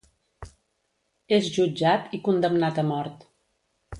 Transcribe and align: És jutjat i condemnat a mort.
És 1.37 1.51
jutjat 1.59 2.17
i 2.19 2.23
condemnat 2.29 2.83
a 2.85 2.87
mort. 2.95 3.25